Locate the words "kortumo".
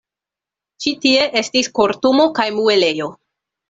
1.83-2.29